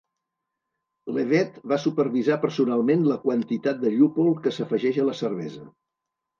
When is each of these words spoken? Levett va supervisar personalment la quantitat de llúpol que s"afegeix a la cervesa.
Levett 1.17 1.59
va 1.73 1.79
supervisar 1.83 2.39
personalment 2.47 3.05
la 3.11 3.21
quantitat 3.29 3.81
de 3.87 3.95
llúpol 4.01 4.35
que 4.43 4.57
s"afegeix 4.57 5.01
a 5.05 5.09
la 5.13 5.19
cervesa. 5.25 5.71